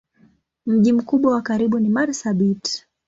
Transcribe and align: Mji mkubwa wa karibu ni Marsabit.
Mji 0.65 0.91
mkubwa 0.93 1.33
wa 1.33 1.41
karibu 1.41 1.79
ni 1.79 1.89
Marsabit. 1.89 2.85